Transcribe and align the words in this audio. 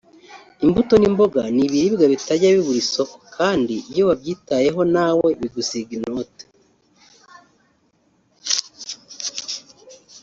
“Imbuto 0.65 0.93
n’imboga 0.97 1.41
ni 1.53 1.61
ibiribwa 1.67 2.05
bitajya 2.13 2.49
bibura 2.55 2.79
isoko 2.83 3.15
kandi 3.35 3.75
iyo 3.91 4.03
wabyitayeho 4.09 4.81
nawe 4.95 5.27
bigusiga 5.39 5.91
inote” 5.97 6.43